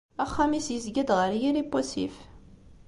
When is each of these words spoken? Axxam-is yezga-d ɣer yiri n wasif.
Axxam-is 0.23 0.67
yezga-d 0.73 1.09
ɣer 1.17 1.31
yiri 1.41 1.63
n 1.65 1.69
wasif. 1.71 2.15